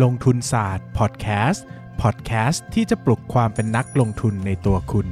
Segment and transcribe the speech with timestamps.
[0.00, 1.66] ลงทุนศาสตร์พอดแคสต์
[2.02, 5.06] พอดแคสต์ที่จะปลุกความเป็นนักลงทุนในตัวคุณ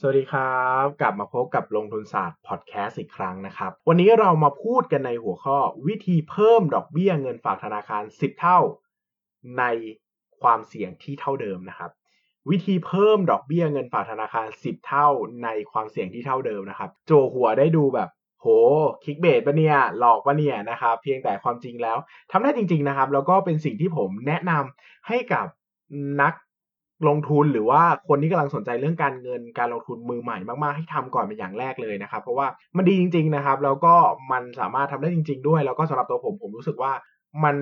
[0.00, 8.58] สวัสดีครับ กลับมาพบกับลงทุนศาสตร์พอดแคสต์อีกครั้งนะครับ วันนี้เรามาพูดกันในหัวข้อ วิธีเพิ่มดอกเบี้ยเงินฝากธนาคาร 10 เท่า
[9.58, 9.64] ใน
[10.42, 11.90] ความเสี่ยงที่เท่าเดิมนะครับ
[12.50, 15.08] วิธีเพิ่มดอกเบี้ยเงินฝากธนาคาร 10 เท่า
[15.44, 18.10] ในความเสี่ยงที่เท่าเดิมนะครับ โจหัวได้ดูแบบ
[18.40, 18.46] โห
[19.04, 21.96] คลิกเบสปะเนี่ยหลอกปะเนี่ยนะครับเพียงแต่ความจริงแล้ว
[22.30, 25.46] ทำได้จริง ๆนะครับ แล้วก็เป็นสิ่งที่ผมแนะนำให้กับ
[26.22, 26.34] นัก
[27.08, 32.46] ลงทุนหรือว่าคนที่กำลังสนใจเรื่องการเงินการลงทุนมือใหม่มากๆ ให้ทำก่อนเป็นอย่างแรกเลยนะครับ เพราะว่า
[32.76, 33.94] มันดีจริง ๆนะครับ แล้วก็
[34.32, 36.92] มันสามารถทำได้จริง ๆ ด้วย แล้วก็สำหรับตัวผมผมรู้สึกว่า
[37.44, 37.56] มัน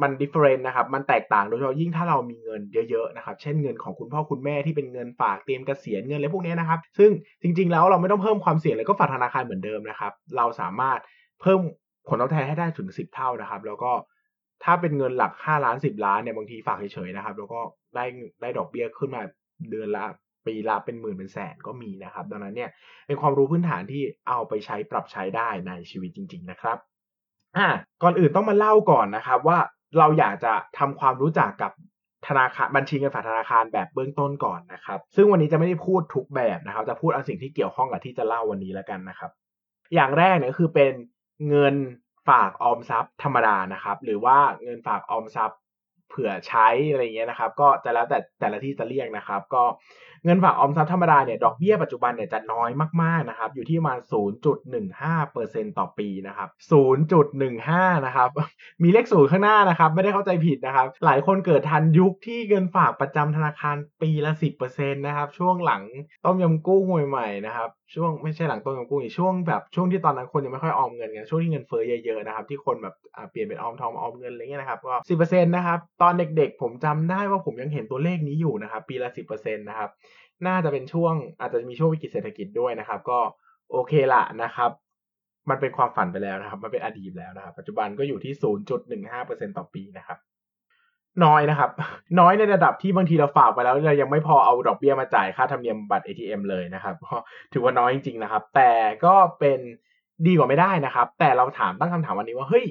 [0.00, 2.60] มันดิเฟอเรนต์นะครับ มันแตกต่างโดยเฉพาะยิ่งถ้าเรามีเงิน
[2.90, 7.10] เยอะๆนะครับ เช่นเงินของคุณพ่อคุณแม่ที่เป็นเงินฝากเตรียมเกษียณเงินอะไรพวกนี้นะครับ ซึ่ง
[7.42, 11.00] จริง ๆ แล้วเราไม่ต้องเพิ่มความเสี่ยงเลยก็ฝากธนาคารเหมือนเดิมนะครับ เราสามารถ
[11.40, 11.60] เพิ่ม
[12.08, 13.92] ผลตอบแทนให้ได้ถึง 10 เท่านะครับ แล้วก็
[14.64, 17.60] ถ้าเป็นเงินหลัก 5 ล้าน 10 ล้านเนี่ยบางทีฝากเฉยๆนะครับ แล้วก็
[17.94, 18.04] ได้
[18.40, 19.22] ได้ดอกเบี้ยขึ้นมา
[19.70, 20.04] เดือนละ
[20.46, 22.70] ปีละเป็นหมื่นเป็นแสนก็มีนะครับ ดังนั้นเนี่ย
[23.06, 26.78] เป็นความรู้พื้นฐานที่เอาไปใช้ปรับใช้ได้ในชีวิตจริง ๆ นะครับ
[27.56, 27.68] อ่า
[28.02, 29.58] ก่อนอื่นต้องมาเล่าก่อนนะครับว่า
[29.98, 31.72] เราอยากจะทำความรู้จักกับ
[32.28, 39.30] ธนาคารบัญชีเงินฝากธนาคารแบบเบื้องต้นก่อนนะครับ ซึ่งวันนี้จะไม่ได้พูดทุกแบบนะครับ จะพูดเอาสิ่งที่เกี่ยวข้องกับที่จะเล่าวันนี้แล้วกันนะครับ
[39.94, 40.92] อย่างแรกเนี่ยคือเป็น
[41.48, 41.74] เงิน
[42.28, 45.58] ฝากออมทรัพย์ธรรมดานะครับ หรือว่าเงินฝากออมทรัพย์
[46.12, 49.64] เผื่อใช้อะไรเงี้ยนะครับ ก็จะแล้วแต่แต่ละที่จะเรียกนะครับ ก็
[50.24, 52.70] เงินฝากออมทรัพย์ธรรมดาเนี่ยดอกเบี้ยปัจจุบันเนี่ยจะน้อย
[53.02, 53.98] มากๆนะครับ อยู่ที่ประมาณ
[54.88, 56.48] 0.15%ต่อปีนะครับ
[57.22, 58.28] 0.15 นะครับ
[58.82, 64.32] มีเลขศูนย์ข้างหน้านะครับ ไม่ได้เข้าใจผิดนะครับ หลายคนเกิดทันยุคที่เงินฝากประจำธนาคารปีละ
[64.64, 65.82] 10%นะครับ ช่วงหลัง
[66.24, 72.94] ต้มยำกุ้งใหม่ๆนะครับ ช่วงไม่ใช่หลังต้มยำกุ้งอีกช่วงแบบช่วงที่ตอนนั้นคนยังไม่ค่อยออมเงินกันช่วงที่เงินเฟ้อเยอะๆนะครับที่คนแบบ
[73.30, 79.90] เปลี่ยนเป็นออมทองออมเงินอะไรเงี้ยนะครับก็10%นะครับตอนเด็กๆ ผมจำได้ว่าผมยังเห็นตัวเลขนี้อยู่นะครับปีละ10%นะครับ
[80.46, 83.18] น่าจะเป็นช่วงอาจจะมีช่วงวิกฤตเศรษฐกิจด้วยนะครับ ก็
[83.70, 84.70] โอเคละนะครับ
[85.50, 88.32] มันเป็นความฝันไปแล้วนะครับ มันเป็นอดีตแล้วนะครับ ปัจจุบันก็อยู่ที่
[88.94, 90.18] 0.15%ต่อปีนะครับ
[91.24, 91.70] น้อยนะครับ
[92.20, 97.14] น้อยในระดับที่บางทีเราฝากไปแล้วเรายังไม่พอเอาดอกเบี้ยมาจ่ายค่าธรรมเนียมบัตร ATM เลยนะครับก็
[97.52, 98.72] ถือว่าน้อยจริงๆนะครับ แต่
[99.04, 99.60] ก็เป็น
[100.26, 102.66] ดีกว่าไม่ได้นะครับ แต่เราถามตั้งคำถามวันนี้ว่าเฮ้ย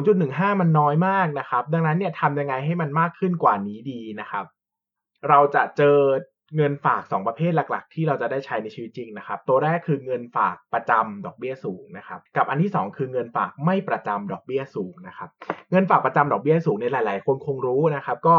[0.00, 4.44] 0.15 มันน้อยมากนะครับ ดังนั้นเนี่ยทำยังไงให้มันมากขึ้นกว่านี้ดีนะครับ
[5.28, 5.98] เราจะเจอ
[6.56, 15.28] เงินฝาก 2 ประเภทหลัก ๆ ที่เราจะได้ใช้ในชีวิตจริงนะครับ ตัวแรกคือเงินฝากประจำดอกเบี้ยสูงนะครับ กับอันที่ 2 คือเงินฝากไม่ประจำดอกเบี้ยสูงนะครับ
[15.70, 18.36] เงินฝากประจำดอกเบี้ยสูงในหลาย ๆ คนคงรู้นะครับ ก็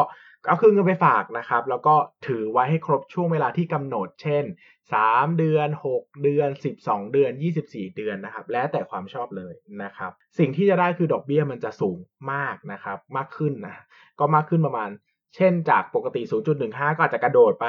[0.48, 1.96] เอาคือเงินไปฝากนะครับ แล้วก็
[2.28, 4.44] ถือไว้ให้ครบช่วงเวลาที่กำหนด เช่น
[4.92, 5.68] 3 เดือน
[5.98, 7.32] 6 เดือน 12 เดือน
[7.66, 9.54] 24 เดือนนะครับ แล้วแต่ความชอบเลย
[9.84, 11.98] นะครับ สิ่งที่จะได้คือดอกเบี้ยมันจะสูง
[12.32, 13.76] มากนะครับ มากขึ้นนะ
[14.20, 14.90] ก็มากขึ้นประมาณ
[15.36, 16.22] เช่นจากปกติ
[16.60, 17.66] 0.15 ก็อาจจะกระโดดไป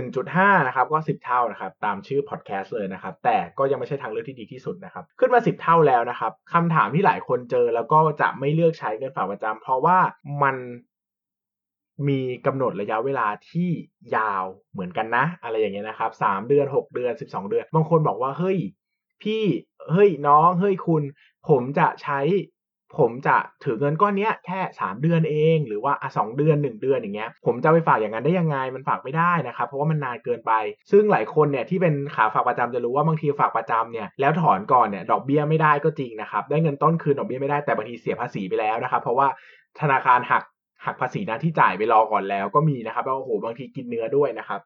[0.00, 9.98] 1.5 นะครับก็ 10 เท่านะครับตามชื่อพอดแคสต์เลยนะครับ แต่ก็ยังไม่ใช่ทางเลือกที่ดีที่สุดนะครับ ขึ้นมา 10 เท่าแล้วนะครับคำถามที่หลายคนเจอแล้วก็จะไม่เลือกใช้เงินฝากประจำเพราะว่า
[10.42, 10.56] มัน
[12.08, 13.70] มีกำหนดระยะเวลาที่
[14.16, 18.58] ยาวเหมือนกันนะ อะไรอย่างเงี้ยนะครับ3เดือน6เดือน12เดือน บางคนบอกว่าเฮ้ย
[19.22, 19.42] พี่
[19.90, 21.02] เฮ้ยน้องเฮ้ยคุณ
[21.48, 22.20] ผมจะใช้
[22.98, 30.52] ผมจะถือเงินก้อนนี้แค่ 3 เดือนเอง หรือว่าอะสเดือน 1 เดือนอย่างเงี้ยผมจะไปฝากอย่างนั้นได้ยังไงมันฝากไม่ได้นะครับเพราะว่ามันนานเกินไป
[30.90, 39.26] ซึ่งหลายคนเนี่ยที่เป็นขาฝากประจำจะรู้ว่าบางทีฝากประจำเนี่ยแล้วถอนก่อนเนี่ยดอกเบี้ยไม่ได้ก็จริงนะครับได้เงินต้นคืนดอกเบี้ยไม่ได้แต่บางทีเสียภาษีไปแล้วนะครับเพราะว่า
[39.80, 40.42] ธนาคารหัก
[40.84, 44.60] หักภาษีนั้นที่จ่ายไปรอก่อนแล้วก็มีนะครับแล้วโอ้โหบางทีกินเนื้อด้วยนะครับ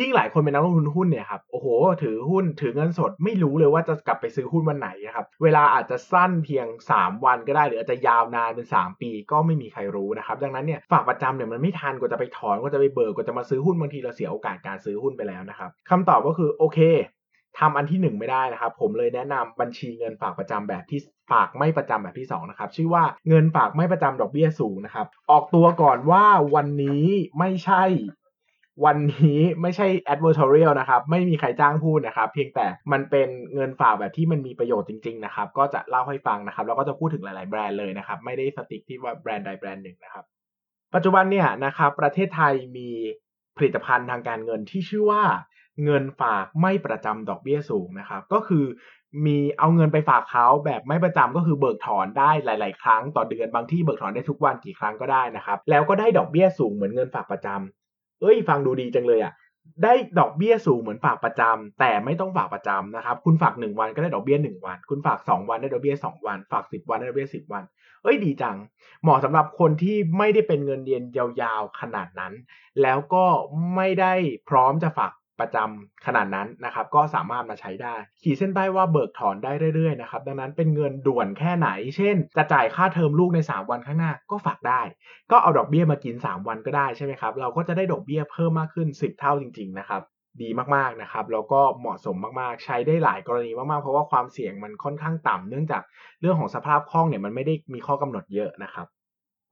[0.00, 1.66] ยิ่งหลายคนเป็นนักลงทุนหุ้นเนี่ยครับโอ้โห
[2.02, 6.66] ถือหุ้นถือเงินสดไม่รู้เลยว่าจะกลับไปซื้อหุ้นวันไหนนะครับเวลาอาจจะสั้นเพียง
[6.96, 16.78] 3 วันก็ได้หรืออาจจะยาวนานเป็น 3 ปี ก็ไม่มีใครรู้นะครับดังนั้นเนี่ยฝากประจำเนี่ยมันไม่ทันกว่าจะไปถอนกว่าจะไปเบิกกว่าจะมาซื้อหุ้นบางทีเราเสียโอกาสการซื้อหุ้นไปแล้วนะครับคำตอบก็คือโอเค
[17.58, 21.00] ทำอันที่ 1 ไม่ได้นะครับ ผมเลยแนะนำบัญชีเงินฝากประจำแบบที่
[21.30, 26.24] ฝากไม่ประจำแบบที่2นะครับชื่อว่าเงินฝากไม่ประจำดอกเบี้ยสูงนะครับออกตัวก่อนว่า
[26.54, 27.06] วันนี้
[27.38, 27.84] ไม่ใช่
[28.84, 40.24] วันนี้ไม่ใช่ advertorial นะครับ ไม่มีใครจ้างพูดนะครับ เพียงแต่มันเป็นเงินฝากแบบที่มันมีประโยชน์จริงๆนะครับ ก็จะเล่าให้ฟังนะครับ แล้วก็จะพูดถึงหลายๆแบรนด์เลยนะครับ ไม่ได้สติ๊กที่ว่าแบรนด์ใดแบรนด์หนึ่งนะครับ
[40.94, 42.90] ปัจจุบันเนี่ยนะครับ ประเทศไทยมี
[43.56, 45.22] ผลิตภัณฑ์ทางการเงินที่ชื่อว่า
[45.84, 48.64] เงินฝากไม่ประจำดอกเบี้ยสูงนะครับ ก็คือ
[49.26, 57.83] มีเอาเงินไปฝากเขาแบบไม่ประจำก็คือเบิกถอนได้หลาย ๆ ครั้งต่อเดือนบางที่เบิกถอนได้ทุกวันกี่ครั้งก็ได้นะครับ แล้วก็ได้ดอกเบี้ยสูงเหมือนเงินฝากประจำ
[58.20, 59.34] เอ้ยฟังดูดีจังเลยอะ่ะ
[59.82, 67.62] ได้ดอกเบี้ยสูงเหมือนฝากประจำแต่ไม่ต้องฝากประจำนะครับคุณฝาก 1 วันก็ได้ดอกเบี้ย1วัน คุณฝาก 2 วันได้ดอกเบี้ย2วัน ฝาก 10 วันได้ดอกเบี้ย10 วัน
[68.02, 68.56] เอ้ยดีจัง
[69.02, 72.32] เหมาะสำหรับคนที่ไม่ได้เป็นเงินเดือนยาวๆขนาดนั้น
[72.82, 73.26] แล้วก็
[73.74, 74.14] ไม่ได้
[74.48, 84.80] พร้อมจะฝาก ประจำขนาดนั้นนะครับ ก็สามารถมาใช้ได้ ขีดเส้นใต้ว่าเบิกถอนได้เรื่อยๆนะครับ ดังนั้นเป็นเงินด่วนแค่ไหน เช่น จะจ่ายค่าเทอมลูกใน 3 วันข้างหน้าก็ฝากได้
[85.30, 90.02] ก็เอาดอกเบี้ยมากิน 3 วันก็ได้ใช่ไหมครับ เราก็จะได้ดอกเบี้ยเพิ่มมากขึ้น 10 เท่าจริง ๆ นะครับ
[90.42, 95.82] ดีมากๆนะครับแล้วก็เหมาะสมมากๆ ใช้ได้หลายกรณีมากๆ เพราะว่าความเสี่ยงมันค่อนข้างต่ำเนื่องจาก
[96.20, 98.86] เรื่องของสภาพคล่องเนี่ยมันไม่ได้มีข้อกำหนดเยอะนะครับ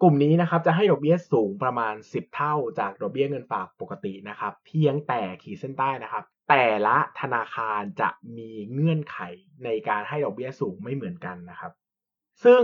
[0.03, 9.19] กลุ่มนี้นะครับจะให้ดอกเบี้ยสูงประมาณ 10 เท่าจากดอกเบี้ยเงินฝากปกตินะครับเพียงแต่ขีดเส้นใต้นะครับ แต่ละธนาคารจะมีเงื่อนไข
[9.65, 11.73] ในการให้ดอกเบี้ยสูงไม่เหมือนกันนะครับ
[12.45, 12.63] ซึ่ง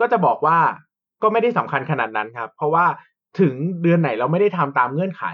[0.00, 0.58] ก็จะบอกว่า
[1.22, 2.86] ก็ไม่ได้สำคัญขนาดนั้นครับ เพราะว่า
[3.40, 5.24] ถึงเดือนไหนเราไม่ได้ทำตามเงื่อนไข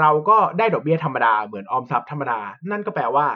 [0.00, 2.40] เราก็ได้ดอกเบี้ยธรรมดาเหมือนออมทรัพย์ธรรมดา
[2.70, 3.26] นั่นก็แปลว่า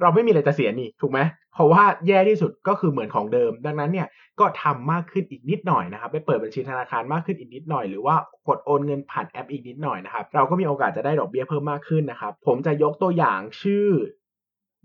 [0.00, 1.20] เราไม่มีอะไรจะเสียนี่ถูกไหม
[1.54, 4.08] เพราะว่าแย่ที่สุดก็คือเหมือนของเดิม ดังนั้นเนี่ย
[4.40, 8.16] ก็ทำมากขึ้นอีกนิดหน่อยนะครับไปเปิดบัญชีธนาคารมากขึ้นอีกนิดหน่อย หรือว่า
[8.48, 13.88] กดโอนเงินผ่านแอปอีกนิดหน่อยนะครับเราก็มีโอกาสจะได้ดอกเบี้ยเพิ่มมากขึ้นนะครับผมจะยกตัวอย่างชื่อ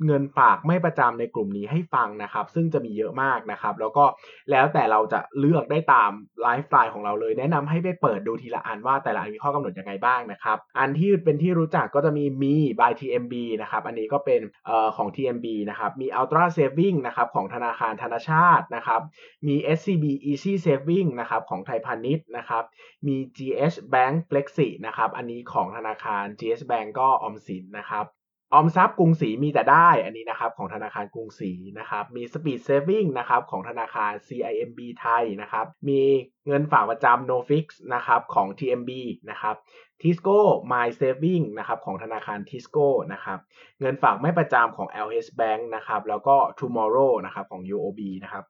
[0.06, 4.06] เงินฝากไม่ประจำในกลุ่มนี้ให้ฟังนะครับ ซึ่งจะมีเยอะมากนะครับ แล้วก็
[4.52, 6.12] แล้วแต่เราจะเลือกได้ตาม
[6.42, 19.02] ไลฟ์สไตล์ของเราเลย แนะนำให้ไปเปิดดูทีละอันว่าแต่ละอันมีข้อกำหนดยังไงบ้างนะครับ อันที่เป็นที่รู้จักก็จะมีมี by TMB นะครับ อันนี้ก็เป็นเอ่อของ TMB นะครับ มี Ultra Saving นะครับของธนาคารธนาชาตินะครับ
[19.48, 22.64] มี SCB Easy Saving นะครับของไทยพาณิชย์นะครับ
[23.08, 28.06] มี GS Bank Flexi นะครับ อันนี้ของธนาคาร GS Bank ก็ออมสินนะครับ
[28.54, 36.02] ออมทรัพย์กรุงศรีมีแต่ได้อันนี้นะครับของธนาคารกรุงศรีนะครับมี Speed Saving นะครับของธนาคาร CIMB ไทยนะครับมี
[36.48, 38.92] เงินฝากประจำ No Fix นะครับของ TMB
[39.30, 39.56] นะครับ
[40.02, 40.40] Tisco
[40.72, 43.40] My Saving นะครับของธนาคาร Tisco นะครับ
[43.80, 48.46] เงินฝากไม่ประจำของ LH Bank นะครับแล้วก็ Tomorrow นะครับของ UOB นะครับ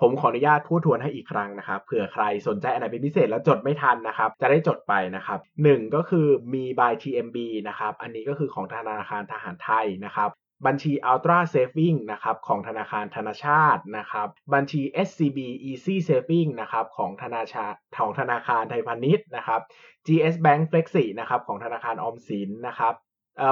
[0.00, 7.36] ผมขออนุญาตพูดทวนให้อีกครั้งนะครับเผื่อใครสนใจอันไหนเป็นพิเศษแล้วจดไม่ทันนะครับจะได้จดไปนะครับหนึ่งก็คือME by TMB
[7.68, 10.30] นะครับอันนี้ก็คือของธนาคารทหารไทยนะครับ
[10.66, 15.38] บัญชี Ultra Saving นะครับของธนาคารธนาชาตินะครับบัญชี SCB
[15.70, 17.64] Easy Saving นะครับของธนาชา
[17.98, 19.60] ของธนาคารไทยพาณิชย์นะครับ
[20.06, 22.94] GS Bank Flexi นะครับของธนาคารออมสินนะครับ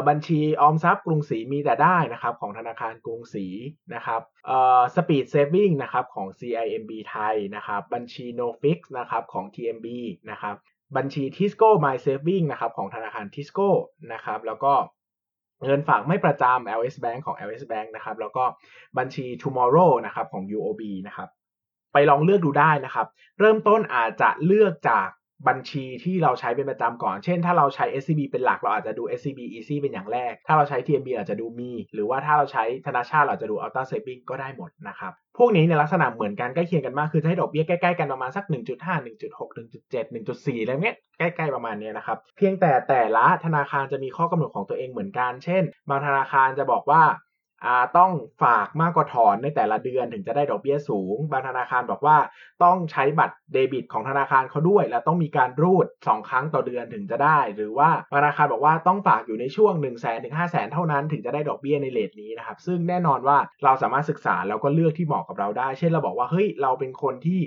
[0.09, 3.47] บัญชีออมทรัพย์กรุงศรีมีแต่ได้นะครับของธนาคารกรุงศรี
[3.95, 4.21] นะครับ
[4.95, 9.87] Speed Saving นะครับของ CIMB ไทยนะครับบัญชี NoFix นะครับของ TMB
[10.31, 10.57] นะครับ
[10.97, 13.69] บัญชี Tisco My Saving นะครับของธนาคาร Tisco
[14.13, 14.73] นะครับแล้วก็
[15.65, 18.45] เงินฝากไม่ประจำ LS Bank ของ LS Bank นะครับแล้วก็
[18.99, 21.29] บัญชี Tomorrow นะครับของ UOB นะครับ
[21.93, 23.07] ไปลองเลือกดูได้นะครับ
[23.39, 25.09] เริ่มต้นอาจจะเลือกจาก
[25.47, 35.13] บัญชีที่เราใช้เป็นประจำก่อน เช่น ถ้าเราใช้ SCB เป็นหลักเราอาจจะดู SCB Easy เป็นอย่างแรก ถ้าเราใช้ TMB อาจจะดูมี หรือว่าถ้าเราใช้ธนาชาติเราจะดู Ultra Saving ก็ได้หมดนะครับ
[35.39, 38.55] พวกนี้ในลักษณะเหมือนกันใกล้เคียงกันมาก คือจะให้ดอกเบี้ยใกล้ๆกันประมาณสัก 1.5
[39.07, 47.03] 1.6 1.7 1.4อะไรเงี้ยใกล้ๆประมาณนี้นะครับ เพียงแต่แต่ละธนาคารจะมีข้อกำหนดของตัวเองเหมือนกัน เช่น บางธนาคารจะบอกว่า
[47.99, 48.13] ต้อง
[48.43, 52.17] ฝากมากกว่าถอนในแต่ละเดือนถึงจะได้ดอกเบี้ยสูง บางธนาคารบอกว่า
[52.65, 67.41] ต้องใช้บัตรเดบิตของธนาคารเขาด้วย และต้องมีการรูด 2 ครั้งต่อเดือนถึงจะได้ หรือว่าธนาคารบอกว่าต้องฝากอยู่ในช่วง 1 0 0 0 0แถึงห้าแสนเท่านั้นถึงจะได้ดอกเบี้ยในเลทนี้นะครับซึ่งแน่นอนว่าเราสามารถศึกษาแล้วก็เลือกที่เหมาะกับเราได้ เช่นเราบอกว่าเฮ้ยเราเป็นคนที่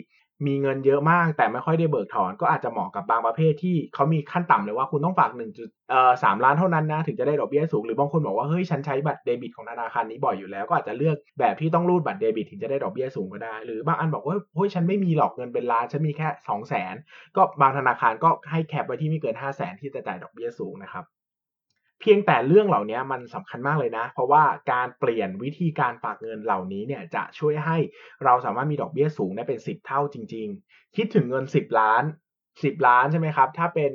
[0.48, 19.62] มีเงินเยอะมาก แต่ไม่ค่อยได้เบิกถอน ก็อาจจะเหมาะกับบางประเภทที่เขามีขั้นต่ำเลยว่าคุณต้องฝาก1จุดเอ่อสล้านเท่านั้นนะถึงจะได้ดอกเบี้ยสูงหรือบางคนบอกว่าเฮ้ยฉันใช้บัตรเดบิตของธนาคารนี้บ่อยอยู่แล้วก็อาจจะเลือกแบบที่ต้องรูดบัตรเดบิตถึงจะได้ดอกเบี้ยสูงก็ได้ หรือบางอันบอกว่าเฮ้ยฉันไม่มีหรอกเงินเป็นล้านฉันมีแค่ 2 0 0 0 0 0 ก็บางธนาคารก็ให้แคปไว้ที่ไม่เกิน 5 0 0 0
[19.62, 21.06] 0 0ที่จะจ่ายดอกเบี้ยสูงนะครับ
[22.02, 27.78] เพียงแต่เรื่องเหล่านี้มันสำคัญมากเลยนะ เพราะว่าการเปลี่ยนวิธีการฝากเงินเหล่านี้เนี่ยจะช่วยให้
[28.24, 32.04] เราสามารถมีดอกเบี้ยสูงได้เป็น 10 เท่าจริง ๆ คิดถึงเงิน 10 ล้าน
[32.46, 33.92] 10 ล้านใช่ไหมครับ ถ้าเป็น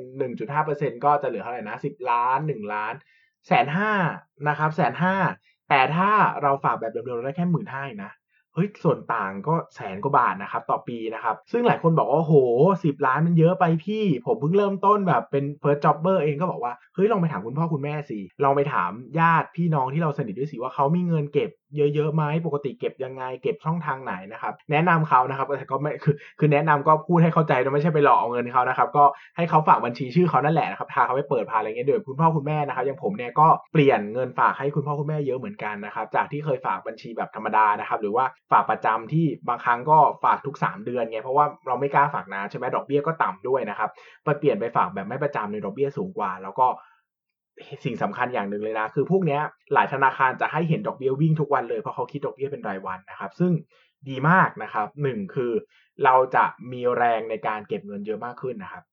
[0.57, 2.93] 1.5%ก็จะเหลือเท่าไหร่นะ 10 ล้าน 1 ล้าน
[3.47, 3.93] แสนห้า
[4.47, 5.15] นะครับแสนห้า
[5.69, 6.11] แต่ถ้า
[6.41, 8.11] เราฝากแบบเดิมๆเราได้แค่หมื่นห้านะ
[8.57, 12.33] เฮ้ยส่วนต่างก็แสนกว่าบาทนะครับต่อปีนะครับ ซึ่งหลายคนบอกว่าโห
[12.83, 29.03] สิบล้านมันเยอะไปพี่ ผมเพิ่งเริ่มต้นแบบเป็นเฟิร์สจ็อบเบอร์เองก็บอกว่าเฮ้ยลองไปถามคุณพ่อคุณแม่สิลองไปถามญาติพี่น้องที่เราสนิทด้วยสิว่าเขามีเงินเก็บเยอะๆไหมปกติเก็บยังไง เก็บช่องทางไหนนะครับ แนะนำเขานะครับแต่ก็ไม่คือคือแนะนำก็พูดให้เข้าใจนะไม่ใช่ไปหลอกเอาเงินเขานะครับ ก็
[29.37, 43.89] ให้เขาฝากบัญชีชื่อเขานั่นแหละนะครับพาเขาไปเปิดพาอะไรเงี้ยโดยคุณพ่อคุณแม่นะครับอย่างผมเนี่ยก็เปลี่ยนเงินฝากให้คุณพ่อคุณแม่เยอะเหมือนกันนะครับ จากที่เคยฝากบัญชีแบบธรรมดานะครับหรือว่าฝากประจำที่บางครั้งก็ฝากทุก 3 เดือนไงเพราะว่าเราไม่กล้าฝากนานใช่ไหมดอกเบี้ยก็ต่ำด้วยนะครับ
[44.23, 46.67] ไปเปลี่ยนไปฝากแบบไม่ประจำในดอกเบี้ยสูงกว่า แล้วก็
[47.85, 49.39] สิ่งสำคัญอย่างหนึ่งเลยนะ คือพวกนี้
[49.73, 53.51] หลายธนาคารจะให้เห็นดอกเบี้ยวิ่งทุกวันเลย เพราะเขาคิดดอกเบี้ยเป็นรายวันนะครับ ซึ่ง
[54.09, 55.51] ดีมากนะครับหนึ่งคือ
[56.03, 58.83] เราจะมีแรงในการเก็บเงินเยอะมากขึ้นนะครับ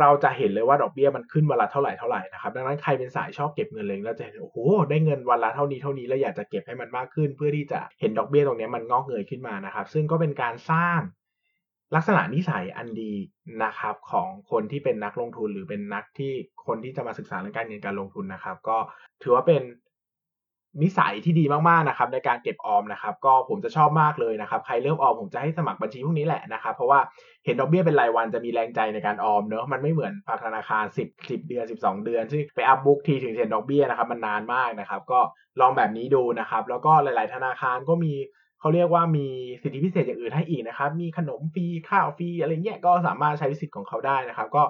[0.00, 4.58] เราจะเห็นเลยว่าดอกเบี้ยมันขึ้นวันละเท่าไหร่เท่าไหร่นะครับ ดังนั้นใครเป็นสายชอบเก็บเงินเลยเราจะเห็นโอ้โห
[4.90, 11.00] ได้เงินวันละเท่านี้เท่านี้แล้วอยากจะเก็บให้มันมากขึ้น เพื่อที่จะเห็นดอกเบี้ยตรงนี้มันงอกเงยขึ้นมานะครับ ซึ่งก็เป็นการสร้าง
[11.94, 13.12] ลักษณะนิสัยอันดี
[13.64, 16.32] นะครับของคนที่เป็นนักลงทุนหรือเป็นนักที่
[16.66, 18.76] คนที่จะมาศึกษาเรื่องการเงินการลงทุนนะครับ ก็
[19.22, 19.62] ถือว่าเป็น
[20.82, 27.00] นิสัยที่ดีมากๆนะครับ ในการเก็บออมนะครับ ก็ผมจะชอบมากเลยนะครับ ใครเริ่มออมผมจะให้สมัครบัญชีพวกนี้แหละนะครับเพราะว่า
[27.44, 35.20] เห็นดอกเบี้ยเป็นรายวันจะมีแรงใจในการออมเนอะมันไม่เหมือนฝากธนาคาร 10 10 เดือน 12 เดือนซึ่ไปอัพบุ๊กทีถึงเห็นดอกเบี้ยนะครับมันนานมากนะครับ ก็
[35.60, 38.14] ลองแบบนี้ดูนะครับ แล้วก็หลาย ๆ ธนาคารก็มี
[38.64, 39.26] เขาเรียกว่ามี
[39.62, 44.62] สิทธิพิเศษอย่างอื่นให้อีกนะครับ มีขนมฟรีข้าวฟรีอะไรเงี้ยก็สามารถใช้สิทธิ์ของเขาได้นะครับ ก็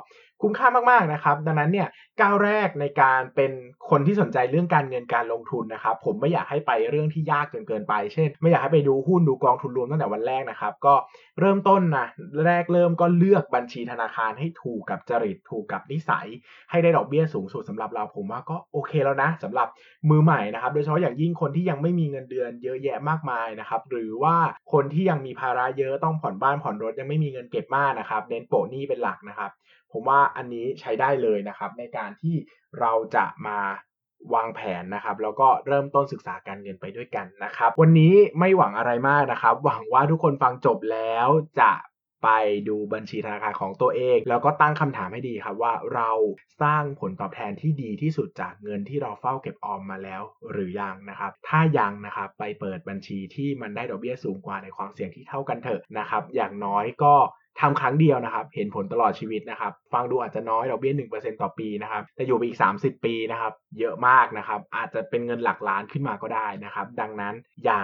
[0.45, 1.89] คุ้มค่ามากๆนะครับ ดังนั้นเนี่ย
[2.21, 3.53] ก้าวแรกในการเป็น
[3.91, 10.95] คนที่สนใจเรื่องการเงินการลงทุนนะครับ ผมไม่อยากให้ไปเรื่องที่ยากจนเกินไป เช่น ไม่อยากให้ไปดูหุ้นดูกองทุนรวมตั้งแต่วันแรกนะครับ ก็
[11.41, 12.07] เริ่มต้นนะ
[12.47, 16.27] แรกเริ่มก็เลือกบัญชีธนาคารให้ถูกกับจริตถูกกับนิสัย
[16.71, 19.69] ให้ได้ดอกเบี้ยสูงสุดสำหรับเราผมว่าก็โอเคแล้วนะสำหรับ
[20.11, 24.37] มือใหม่นะครับ โดยเฉพาะอย่างยิ่งคนที่ยังไม่มีเงินเดือนเยอะแยะมากมายนะครับ หรือว่า
[24.73, 29.51] คนที่ยังมีภาระเยอะต้องผ่อนบ้านผ่อนรถยังไม่มีเงินเก็บมากนะครับเน้นโปะหนี้เป็นหลักนะครับ
[29.95, 32.35] ผมว่าอันนี้ใช้ได้เลยนะครับ ในการที่
[32.81, 33.59] เราจะมา
[34.35, 41.29] วางแผนนะครับแล้วก็เริ่มต้นศึกษาการเงินไปด้วยกันนะครับ วันนี้ไม่หวังอะไรมากนะครับ หวังว่าทุกคนฟังจบแล้ว
[41.61, 41.73] จะ
[42.25, 42.29] ไป
[42.69, 46.11] ดูบัญชีธนาคารของตัวเอง แล้วก็ตั้งคำถามให้ดีครับว่าเรา
[46.63, 57.15] สร้างผลตอบแทนที่ดีที่สุดจากเงินที่เราเฝ้าเก็บออมมาแล้วหรือยังนะครับ ถ้ายังนะครับไปเปิดบัญชีที่มันได้ดอกเบี้ยสูงกว่าในความเสี่ยงที่เท่ากันเถอะนะครับ อย่างน้อยก็
[57.61, 67.35] ทำครั้งเดียวนะครับ เห็นผลตลอดชีวิตนะครับ ฟังดูอาจจะน้อยดอกเบี้ย1%ต่อปีนะครับ แต่อยู่ไปอีก30ปีนะครับ เยอะมากนะครับ อาจจะเป็นเงินหลักล้านขึ้นมาก็ได้นะครับ ดังนั้น
[67.65, 67.83] อย่า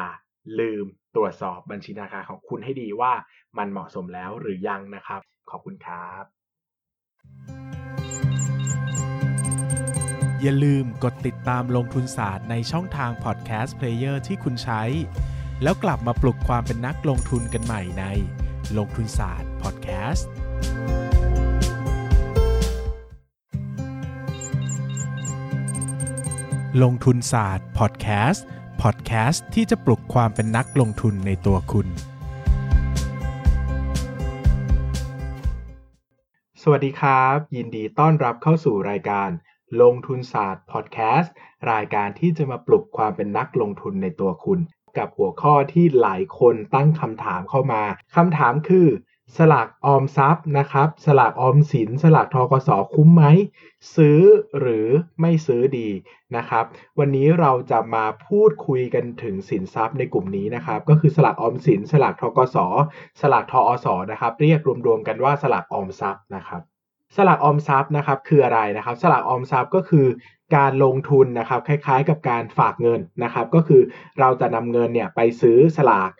[0.61, 0.85] ลืม
[1.17, 3.13] ตรวจสอบบัญชีธนาคารของคุณให้ดีว่า
[3.59, 6.25] มันเหมาะสมแล้วหรือยังนะครับ ขอบคุณครับ
[10.43, 14.83] อย่าลืมกดติดตามลงทุนศาสตร์ในช่องทาง podcast player ที่คุณใช้
[15.63, 18.05] แล้วกลับมาปลุกความเป็นนักลงทุนกันใหม่ใน
[18.79, 20.31] ลงทุนศาสตร์พอดแคสต์
[26.83, 28.45] ลงทุนศาสตร์พอดแคสต์
[28.83, 31.87] พอดแคสต์ที่จะปลุกความเป็นนักลงทุนในตัวคุณ
[36.63, 39.31] สวัสดีครับ ยินดีต้อนรับเข้าสู่รายการ
[39.83, 41.33] ลงทุนศาสตร์พอดแคสต์
[41.73, 44.61] รายการที่จะมาปลุกความเป็นนักลงทุนในตัวคุณ
[44.99, 47.83] กับหัวข้อที่หลายคนตั้งคำถามเข้ามา
[48.17, 48.89] คำถามคือ
[49.39, 53.25] สลากออมทรัพย์นะครับ สลากออมสิน สลากทกสคุ้มไหม
[53.97, 54.21] ซื้อ
[54.61, 54.89] หรือ
[55.21, 55.89] ไม่ซื้อดี
[56.37, 56.65] นะครับ
[56.99, 62.57] วันนี้เราจะมาพูดคุยกันถึงสินทรัพย์ในกลุ่มนี้นะครับ ก็คือสลากออมสิน สลากทกส
[63.21, 66.63] สลากทอสนะครับ เรียกรวมๆกันว่าสลากออมทรัพย์นะครับ
[67.17, 70.07] สลากออมทรัพย์นะครับคืออะไรนะครับ สลากออมทรัพย์ก็คือ
[70.57, 73.83] การลงทุนนะครับคล้ายๆ กับการฝากเงินนะครับ ก็คือ
[74.21, 76.13] เราจะนำเงินเนี่ยไปซื้อสลาก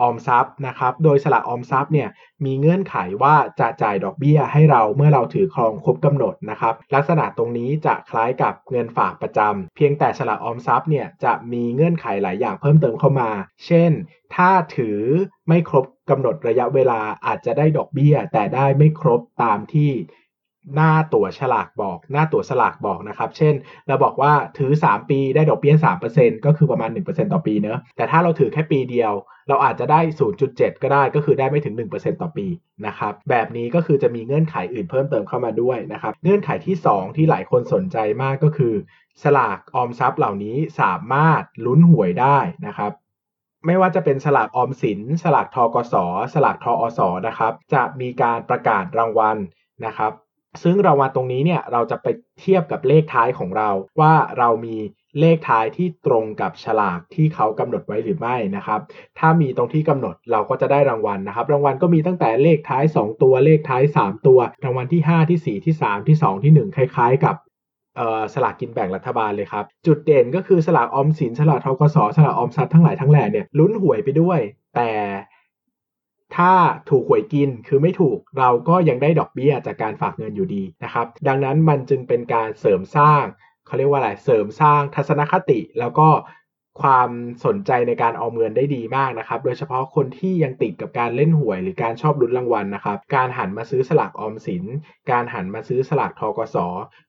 [0.00, 2.08] ออมทรัพย์นะครับ โดยสลากออมทรัพย์เนี่ย
[2.44, 13.30] มีเงื่อนไขว่าจะจ่ายดอกเบี้ยให้เราเมื่อเราถือครองครบกำหนดนะครับ ลักษณะตรงนี้จะคล้ายกับเงินฝากประจำเพียงแต่สลากออมทรัพย์เนี่ยจะมีเงื่อนไขหลายอย่างเพิ่มเติมเข้ามา
[13.66, 13.90] เช่น
[14.34, 15.00] ถ้าถือ
[15.48, 19.90] ไม่ครบกำหนดระยะเวลาอาจจะได้ดอกเบี้ย แต่ได้ไม่ครบตามที่
[20.74, 23.54] หน้าตั๋วฉลากบอก หน้าตั๋วสลากบอกนะครับ เช่น
[23.88, 25.74] เราบอกว่าถือ 3 ปีได้ดอกเบี้ย
[26.10, 29.12] 3%ก็คือประมาณ 1%ต่อปีเนอะแต่ถ้าเราถือแค่ปีเดียว
[29.48, 30.00] เราอาจจะได้
[30.40, 32.46] 0.7 ก็ได้ก็คือได้ไม่ถึง 1%ต่อปี
[32.86, 38.74] นะครับ แบบนี้ก็คือจะมีเงื่อนไขอื่นเพิ่มเติมเข้ามาด้วยนะครับ เงื่อนไขที่ 2 ที่หลายคนสนใจมากก็คือ
[39.22, 42.92] สลากออมทรัพย์เหล่านี้สามารถลุ้นหวยได้นะครับ
[43.66, 45.94] ไม่ว่าจะเป็นสลากออมสิน สลากทกส
[46.34, 49.36] สลากทอสนะครับ จะมีการประกาศรางวัล
[49.86, 50.12] นะครับ
[50.62, 52.06] ซึ่งรางวัลตรงนี้เนี่ยเราจะไป
[52.40, 54.76] เทียบกับเลขท้ายของเรา ว่าเรามี
[55.20, 58.80] เลขท้ายที่ตรงกับฉลากที่เขากำหนดไว้หรือไม่นะครับ
[59.18, 66.52] ถ้ามีตรงที่กำหนดเราก็จะได้รางวัลนะครับ รางวัลก็มีตั้งแต่เลขท้าย 2 ตัวเลขท้าย 3 ตัว รางวัลที่ 5 ที่ 4 ที่ 3 ที่ 2 ที่
[66.70, 67.36] 1 คล้าย ๆ กับ
[68.34, 74.40] สลากกินแบ่งรัฐบาลเลยครับ จุดเด่นก็คือสลากออมสินสลากทกสสลากออมทรัพย์ทั้งหลายทั้งแหล่เนี่ยลุ้นหวยไปด้วย
[74.76, 74.90] แต่
[76.36, 76.52] ถ้า
[76.90, 83.22] ถูกหวยกินคือไม่ถูกเราก็ยังได้ดอกเบี้ยจากการฝากเงินอยู่ดีนะครับ ดังนั้นมันจึงเป็นการเสริมสร้าง
[83.66, 86.08] เขาเรียกว่าอะไรเสริมสร้างทัศนคติ แล้วก็
[86.80, 87.10] ความ
[87.44, 94.64] สนใจในการออมเงินได้ดีมากนะครับ โดยเฉพาะคนที่ยังติดกับการเล่นหวย หรือการชอบลุ้นรางวัลนะครับ การหันมาซื้อสลากออมสิน
[95.10, 96.56] การหันมาซื้อสลากทกส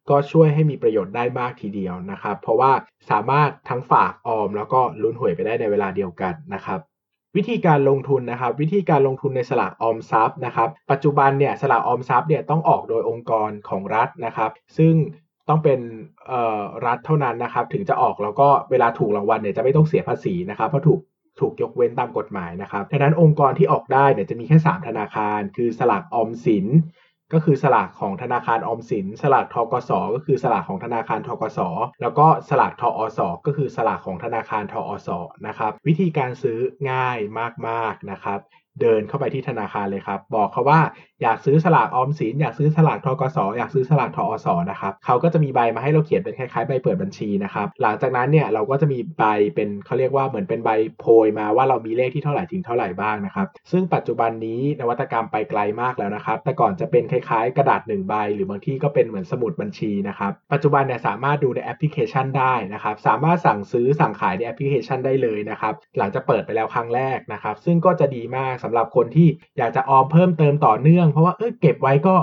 [0.09, 2.71] ก็ช่วยให้มีประโยชน์ได้มากทีเดียวนะครับ เพราะว่า
[3.09, 6.88] สามารถทั้งฝากออมแล้วก็ลุ้นหวยไปได้ในเวลาเดียวกันนะครับ
[7.37, 14.93] วิธีการลงทุนนะครับ วิธีการลงทุนในสลากออมทรัพย์นะครับ ปัจจุบันเนี่ยสลากออมทรัพย์เนี่ยต้องออกโดยองค์กรของรัฐนะครับ ซึ่ง
[15.49, 15.79] ต้องเป็น
[16.85, 20.99] รัฐเท่านั้นนะครับ ถึงจะออกแล้วก็เวลาถูกรางวัลเนี่ยจะไม่ต้องเสียภาษีนะครับเพราะถูก
[21.39, 26.65] ถูกยกเว้นตามกฎหมายนะครับดังนั้นองค์กรที่ออกได้เนี่ยจะมีแค่ 3 ธนาคาร คือสลากออมสิน
[27.33, 31.59] ก็คือสลากของธนาคารออมสิน สลากธกสก็คือสลากของธนาคารธกส
[32.01, 35.09] แล้วก็สลากธอสก็คือสลากของธนาคารธอส
[35.47, 36.59] นะครับ วิธีการซื้อ
[36.91, 37.19] ง่าย
[37.67, 38.39] มากๆนะครับ
[38.81, 40.79] เดินเข้าไปที่ธนาคารเลยครับ บอกเขาว่า
[41.23, 49.23] อยากซื้อสลากออมสินอยากซื้อสลากธกสอยากซื้อสลากธอสนะครับเขาก็จะมีใบมาให้เราเขียนเป็นคล้ายๆใบเปิดบัญชีนะครับหลังจากนั้นเนี่ยเราก็จะมีใบ
[49.55, 50.69] เป็นเขาเรียกว่าเหมือนเป็นใบ
[50.99, 72.15] โพยมาว่าเรามีเลขที่เท่าไหร่ถึงเท่าไหร่บ้างนะครับซึ่งปัจจุบันนี้นวัตกรรมไปไกลมากแล้วนะครับ แต่ก่อนจะเป็นคล้ายๆ กระดาษ1ใบ หรือบางที่ก็เป็นเหมือนสมุดบัญชีนะครับปัจจุบันเนี่ยสามารถดูในแอปพลิเคชันได้นะครับสามารถสั่งซื้อสั่งขายในแอปพลิเคชันได้เลยนะครับหลังจากเปิดไปแล้วครั้งแรกนะครับซึ่งก็จะดีมากสำหรับคนที่อยากจะออมเพิ่มเติมต่อเนื่อง เพราะว่าเออเก็บไว้ก็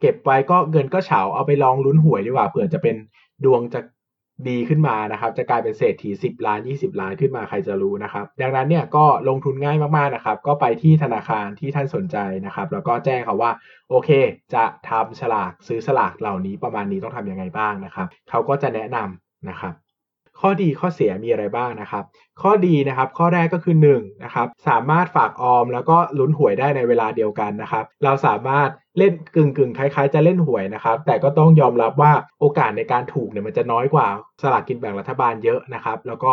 [0.00, 2.96] เก็บไว้ก็เงินก็เฉาเอาไปลองลุ้นหวยดีกว่าเผื่อจะเป็น
[3.44, 3.80] ดวงจะ
[4.48, 13.50] ดีขึ้นมานะครับ จะกลายเป็นเศรษฐี 10 ล้าน 20 ล้านขึ้นมาใครจะรู้นะครับ ดังนั้นเนี่ยก็ลงทุนง่ายมากๆนะครับ ก็ไปที่ธนาคารที่ท่านสนใจนะครับ แล้วก็แจ้งเขาว่า
[13.90, 14.10] โอเค
[14.54, 19.74] จะทำฉลากซื้อสลากเหล่านี้ประมาณนี้ต้องทำยังไงบ้างนะครับ เขาก็จะแนะนำนะครับ
[20.40, 22.04] ข้อดีข้อเสียมีอะไรบ้างนะครับ
[22.42, 34.06] ข้อดีนะครับข้อแรกก็คือ1นะครับสามารถฝากออมแล้วก็ลุ้นหวยได้ในเวลาเดียวกันนะครับ เราสามารถเล่นกึ่งกึ่งคล้ายๆ จะเล่นหวยนะครับ แต่ก็ต้องยอมรับว่าโอกาสในการถูกเนี่ยมันจะน้อยกว่า
[34.42, 36.30] สลากกินแบ่งรัฐบาลเยอะนะครับ แล้วก็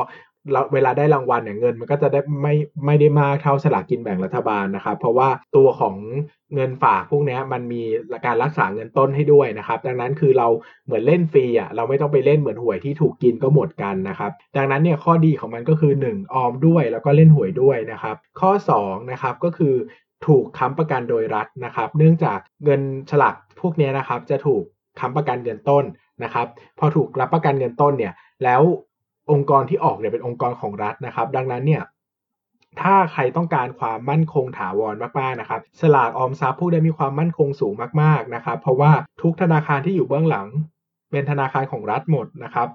[0.73, 5.95] เวลาได้รางวัลเนี่ยเงินมันก็จะได้ไม่ไม่ได้มากเท่าสลากกินแบ่งรัฐบาลนะครับ เพราะว่าตัวของ
[6.53, 7.81] เงินฝากพวกนี้มันมี
[8.25, 10.47] การรักษาเงินต้นให้ด้วยนะครับ ดังนั้นคือเรา
[10.85, 19.75] เหมือนเล่นฟรีอะเราไม่ต้องไปเล่นเหมือนหวยที่ถูกกินก็หมดกันนะครับ ดังนั้นเนี่ยข้อดีของมันก็คือ 1 ออมด้วยแล้วก็เล่นหวยด้วยนะครับ ข้อ2นะครับก็คือ
[20.27, 24.63] ถูกค้ำประกันโดยรัฐนะครับ เนื่องจากเงินฉลากพวกนี้นะครับจะถูก
[24.99, 25.83] ค้ำประกันเงินต้น
[26.23, 26.47] นะครับ
[26.79, 28.61] พอถูกรับประกันเงินต้นเนี่ยแล้ว
[29.31, 31.83] องค์กรที่ออกเนี่ยเป็นองค์กรของรัฐนะครับ ดังนั้นเนี่ย
[32.81, 40.47] ถ้าใครต้องการความมั่นคงถาวรมากๆนะครับ สลากออมทรัพย์พวกนี้มีความมั่นคงสูงมากๆนะครับ เพราะว่าทุกธนาคารที่อยู่เบื้องหลัง
[41.11, 42.67] เป็นธนาคารของรัฐหมดนะครับ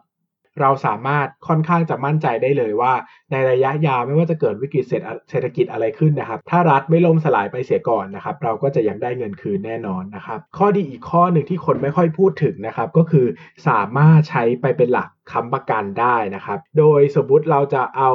[0.60, 2.92] เราสามารถค่อนข้างจะมั่นใจได้เลยว่า
[3.32, 4.84] ในระยะยาวไม่ว่าจะเกิดวิกฤต
[5.30, 13.26] เศรษฐกิจอะไรขึ้นนะครับ ถ้ารัฐไม่ล่มสลายไปเสียก่อนนะครับ เราก็จะยังได้เงินคืนแน่นอนนะครับ ข้อดีอีกข้อหนึ่งที่คนไม่ค่อยพูดถึงนะครับก็คือ
[13.68, 18.12] สามารถใช้ไปเป็นหลักค้ำประกันได้นะครับ โดยสมมติเราจะเอา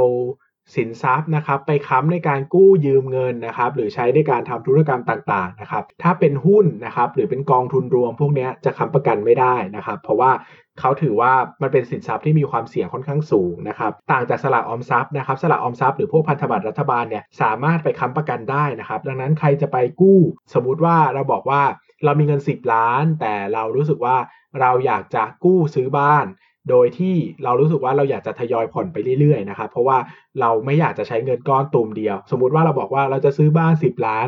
[0.76, 10.32] สินทรัพย์นะครับไปค้ำในการกู้ยืมเงินนะครับหรือใช้ในการทำธุรกรรมต่างๆนะครับถ้าเป็นหุ้นนะครับหรือเป็นกองทุนรวมพวกนี้จะค้ำประกันไม่ได้นะครับ เพราะว่า
[10.80, 20.20] เขาถือว่ามันเป็นสินทรัพย์ที่มีความเสี่ยงค่อนข้างสูงนะครับต่างจากสลากออมทรัพย์นะครับสลากออมทรัพย์หรือพวกพันธบัตรรัฐบาลเนี่ยสามารถไปค้ำประกันได้นะครับ ดังนั้นใครจะไปกู้
[20.54, 21.62] สมมุติว่าเราบอกว่า
[22.04, 24.16] เรามีเงิน 10 ล้าน แต่เรารู้สึกว่า
[24.60, 26.26] เราอยากจะกู้ซื้อบ้าน
[26.70, 29.98] โดยที่เรารู้สึกว่าเราอยากจะทยอยผ่อนไปเรื่อยๆนะครับ เพราะว่า
[30.42, 34.28] เราไม่อยากจะใช้เงินก้อนตูมเดียว สมมุติว่าเราบอกว่าเราจะซื้อบ้าน 10 ล้าน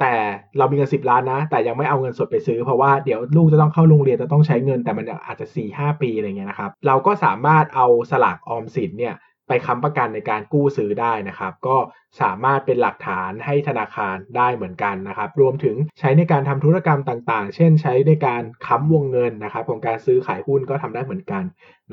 [0.00, 0.14] แต่
[0.58, 9.14] เรามีเงิน 10 ล้านนะ แต่ยังไม่เอาเงินสดไปซื้อ เพราะว่าเดี๋ยวลูกจะต้องเข้าโรงเรียนจะต้องใช้เงิน แต่มันอาจจะ4-5 ปีอะไรเงี้ยนะครับ เราก็สามารถเอาสลากออมสินเนี่ย
[9.48, 11.76] ไปค้ำประกันในการกู้ซื้อได้นะครับ ก็
[12.20, 21.44] สามารถเป็นหลักฐานให้ธนาคารได้เหมือนกันนะครับ รวมถึงใช้ในการทำธุรกรรมต่างๆ เช่นใช้ในการค้ำวงเงินนะครับ ของการซื้อขายหุ้นก็ทำได้เหมือนกัน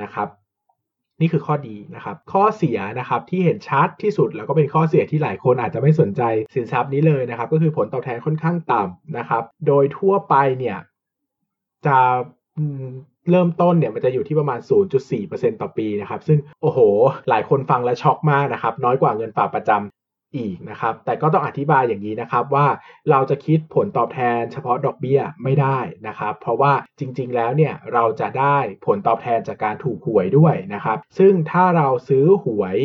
[0.02, 0.30] นะครับ
[1.22, 6.22] นี่คือข้อดีนะครับ ข้อเสียนะครับที่เห็นชัดที่สุดแล้วก็เป็นข้อเสียที่หลายคนอาจจะไม่สนใจ
[6.56, 10.78] สินทรัพย์นี้เลยนะครับ ก็คือผลตอบแทนค่อนข้างต่ำนะครับ โดยทั่วไปเนี่ย
[11.86, 11.98] จะ
[13.32, 14.60] เริ่มต้นเนี่ยมันจะอยู่ที่ประมาณ
[15.12, 16.80] 0.4%ต่อปีนะครับ ซึ่งโอ้โห
[17.30, 22.68] หลายคนฟังแล้วช็อกมากนะครับ น้อยกว่าเงินฝากประจำอีกนะครับ แต่ก็ต้องอธิบายอย่างนี้นะครับว่า
[23.10, 32.78] เราจะคิดผลตอบแทนเฉพาะดอกเบี้ยไม่ได้นะครับ เพราะว่าจริง ๆ แล้วเนี่ยเราจะได้ผลตอบแทนจากการถูกหวยด้วยนะครับ ซึ่งถ้าเราซื้อหวย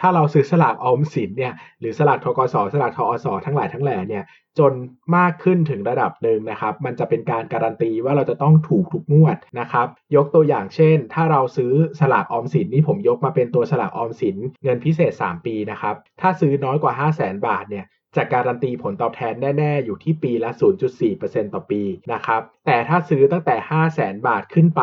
[0.00, 4.24] ถ้าเราซื้อสลากออมสินเนี่ยหรือสลากทกสสลากทอสทั้งหลายทั้งแหล่เนี่ย
[4.58, 4.72] จน
[5.16, 20.50] มากขึ้นถึงระดับหนึ่งนะครับมันจะเป็นการการันตีว่าเราจะต้องถูกทุกงวดนะครับยกตัวอย่างเช่น ถ้าเราซื้อสลากออมสินนี่ผมยกมาเป็นตัวสลากออมสินเงินพิเศษ 3 ปีนะครับถ้าซื้อน้อยกว่า 5 0 0แสนบาทเนี่ยจะการันตีผลตอบแทนแน่ ๆ อยู่ที่ปีละ
[21.02, 24.82] 0.4%ต่อปีนะครับ แต่ถ้าซื้อตั้งแต่ 5 0 0แสนบาทขึ้นไป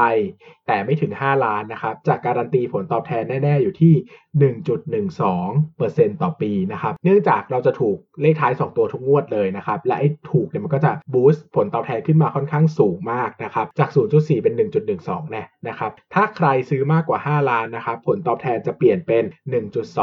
[0.67, 3.93] แต่ไม่ถึง 5 ล้านนะครับ จะการันตีผลตอบแทนแน่ ๆ อยู่ที่
[4.39, 14.54] 1.12%ต่อปีนะครับ เนื่องจากเราจะถูกเลขท้าย 2 ตัวทุกงวดเลยนะครับ และไอ้ถูกเนี่ยมันก็จะบูสต์ผลตอบแทนขึ้นมาค่อนข้างสูงมากนะครับ จาก 0.4 เป็น
[14.94, 19.24] 1.12แน่นะครับ ถ้าใครซื้อมากกว่า 5 ล้านนะครับ ผลตอบแทนจะเปลี่ยนเป็น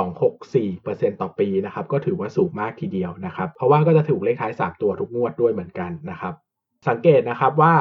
[0.01, 6.35] 1.264%ต่อปีนะครับ ก็ถือว่าสูงมากทีเดียวนะครับ เพราะว่าก็จะถูกเลขท้าย 3 ตัวทุกงวดด้วยเหมือนกันนะครับ
[6.89, 7.75] สังเกตนะครับว่า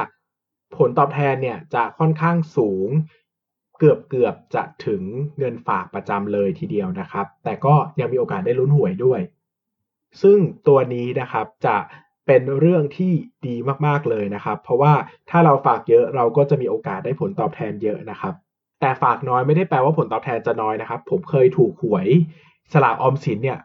[0.78, 2.90] ผลตอบแทนเนี่ยจะค่อนข้างสูง
[3.80, 5.02] เกือบเกือบจะถึง
[5.38, 9.22] เงินฝากประจำเลยทีเดียวนะครับ แต่ก็ยังมีโอกาสได้ลุ้นหวยด้วย
[10.22, 10.38] ซึ่ง
[10.68, 11.78] ตัวนี้นะครับจะ
[12.28, 13.14] เป็นเรื่องที่
[13.48, 14.94] ดีมากๆเลยนะครับ เพราะว่า
[15.30, 18.34] ถ้าเราฝากเยอะเราก็จะมีโอกาสได้ผลตอบแทนเยอะนะครับ
[18.82, 22.08] แต่ฝากน้อยไม่ได้แปลว่าผลตอบแทนจะน้อยนะครับ ผมเคยถูกหวย
[22.74, 23.60] สลากออมสินเนี่ย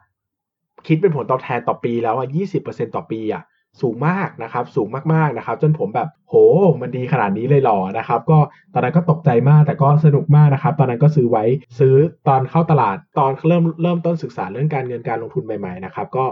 [0.86, 2.28] คิดเป็นผลตอบแทนต่อปีแล้วอะ
[2.62, 3.42] 20%ต่อปีอะ
[3.80, 6.34] สูงมากนะครับสูงมากๆนะครับ จนผมแบบโห
[6.80, 8.38] มันดีขนาดนี้เลยหรอนะครับ ก็
[8.72, 11.44] ตอนนั้นก็ตกใจมากแต่ก็สนุกมากนะครับ ตอนนั้นก็ซื้อไว้
[11.78, 11.94] ซื้อ
[12.28, 16.24] ตอนเข้าตลาดตอนเริ่มเริ่มต้นศึกษาเรื่องการเงินการลงทุนใหม่ๆนะครับก็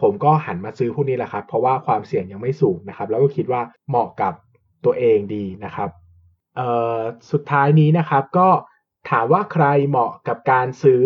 [0.00, 4.34] ผมก็หันมาซื้อพวกนี้แหละครับ เพราะว่าความเสี่ยงยังไม่สูงนะครับ แล้วก็คิดว่าเหมาะกับ
[4.84, 5.88] ตัวเองดีนะครับ
[6.56, 6.98] เอ่อ
[7.32, 8.48] สุดท้ายนี้นะครับก็
[9.10, 11.04] ถามว่าใครเหมาะกับการซื้อ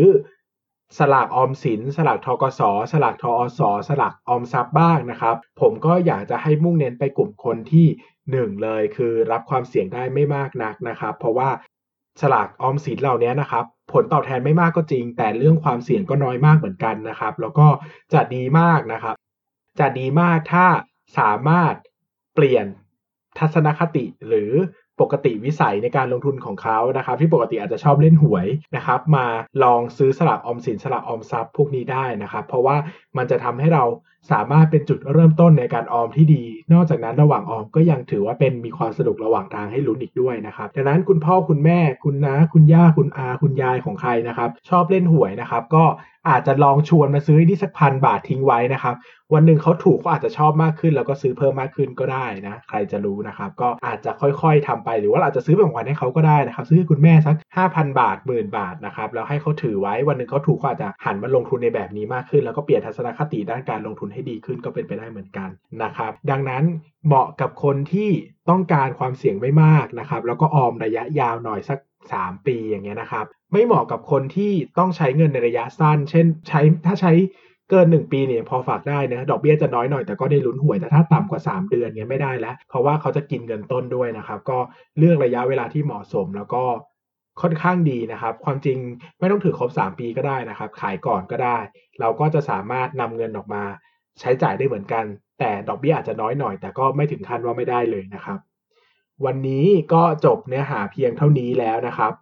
[0.98, 2.60] สลากออมสิน สลากทกส
[2.92, 7.86] สลากทอสสลากออมทรัพย์บ้างนะครับ ผมก็อยากจะให้มุ่งเน้นไปกลุ่มคนที่
[8.30, 11.48] หนึ่งเลยคือรับความเสี่ยงได้ไม่มากนักนะครับ เพราะว่า
[12.20, 17.66] สลากออมสินเหล่านี้นะครับ ผลตอบแทนไม่มากก็จริง แต่เรื่องความเสี่ยงก็น้อยมากเหมือนกันนะครับ แล้วก็
[18.12, 19.14] จะดีมากนะครับ
[19.80, 20.66] จะดีมากถ้า
[21.18, 21.74] สามารถ
[22.34, 22.66] เปลี่ยน
[23.38, 24.52] ทัศนคติหรือ
[25.00, 29.26] ปกติวิสัยในการลงทุนของเขานะครับ ที่ปกติอาจจะชอบเล่นหวยนะครับ มา
[29.64, 32.76] ลองซื้อสลากออมสินสลากออมทรัพย์พวกนี้ได้นะครับ เพราะว่า
[33.16, 33.84] มันจะทำให้เรา
[34.30, 45.84] สามารถเป็นจุดเริ่มต้นในการออมที่ดี นอกจากนั้นระหว่างออมก็ยังถือว่าเป็นมีความสนุกระหว่างทางให้ลุ้นอีกด้วยนะครับดังนั้นคุณพ่อคุณแม่คุณน้าคุณย่าคุณอา คุณยายของใครนะครับชอบเล่นหวยนะครับก็
[46.28, 48.94] อาจจะลองชวนมาซื้อที่สักพันบาททิ้งไว้นะครับ
[49.34, 57.36] วันหนึ่งเขาถูกเขาอาจจะชอบมากขึ้น แล้วก็ซื้อเพิ่มมากขึ้นก็ได้นะ ใครจะรู้นะครับ ก็อาจจะค่อยๆทำไปหรือว่าอาจจะซื้อเป็นของขวัญให้เขาก็ได้นะครับ ซื้อให้คุณแม่สัก
[57.68, 65.48] 5,000 บาทหมื่นบาทนะครับแล้วให้เขาถือไว้วันหนึ่งเขาถูกเขาอาจจะหันมาลงทุนในแบบนี้มากขึ้น แล้วก็เปลี่ยนทัศนคติด้านการลงทุนให้ดีขึ้นก็เป็นไปได้เหมือนกัน
[65.82, 66.64] นะครับ ดังนั้น
[67.06, 68.10] เหมาะกับคนที่
[68.50, 71.78] ต้องการความเสี่ยงไม่มากนะครับ แล้วก็ออมระยะยาวหน่อยสัก
[72.12, 77.12] 3 ปีอย่างเงี้ยนะครับ ไม่เหมาะกับคนที่ต้องใช้เงินในระยะสั้น เช่น ใช้ถ้าใช้
[77.70, 84.58] เกิน 1 ปีเนี่ยพอฝากได้นะดอกเบี้ยจะน้อยหน่อยแต่ก็ได้ลุ้นหวยแต่ถ้าต่ำกว่า 3 เดือนเงี้ยไม่ได้แล้ว เพราะว่าเขาจะกินเงินต้นด้วยนะครับ ก็
[84.98, 86.64] เลือกระยะเวลาที่เหมาะสมแล้วก็
[87.42, 88.78] ค่อนข้างดีนะครับ ความจริง
[89.18, 91.58] ไม่ต้องถือครบ 3 ปีก็ได้นะครับ ขายก่อนก็ได้
[92.00, 93.64] เราก็จะสามารถนำเงินออกมา
[94.20, 95.04] ใช้จ่ายได้เหมือนกัน
[95.38, 98.38] แต่ดอกเบี้ยอาจจะน้อยหน่อย แต่ก็ไม่ถึงขั้นว่าไม่ได้เลยนะครับ
[99.24, 102.12] วันนี้ก็จบเนื้อหาเพียงเท่านี้แล้วนะครับ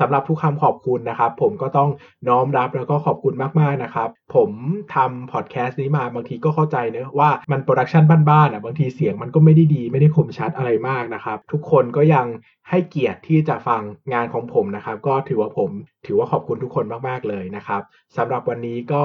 [0.00, 1.90] สำหรับทุกคำขอบคุณนะครับ ผมก็ต้อง
[2.28, 4.50] น้อมรับแล้วก็ขอบคุณมากๆนะครับ ผม
[4.94, 12.26] ทำพอดแคสต์นี้มาบางทีก็เข้าใจนะว่ามัน production บ้านๆอะบางทีเสียงมันก็ไม่ได้ดี ไม่ได้คมชัดอะไรมากนะครับ ทุกคนก็ยัง
[12.68, 15.70] ให้เกียรติที่จะฟังงานของผมนะครับ ก็ถือว่าผม
[16.06, 17.82] ถือว่าขอบคุณทุกคนมากๆเลยนะครับ
[18.16, 19.02] สำหรับวันนี้ก็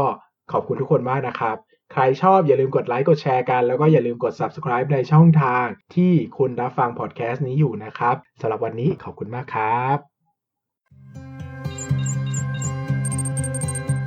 [0.51, 1.57] ขอบคุณทุกคนมากนะครับ
[1.93, 9.97] ใครชอบอย่าลืมกดไลค์กดแชร์กัน แล้วก็อย่าลืมกด subscribe ในช่องทางที่คุณรับฟังพอดแคสต์นี้อยู่นะครับสำหรับวันนี้ขอบคุณมากครับ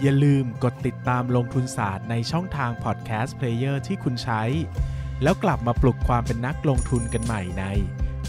[0.02, 4.42] อย่าลืมกดติดตามลงทุนศาสตร์ในช่องทางพอดแคสต์ player ที่คุณใช้
[5.22, 7.64] แล้วกลับมาปลุกความเป็นนักลงทุนกันใหม่ใน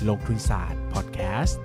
[0.10, 1.60] ลงทุนศาสตร์พอดแคสต์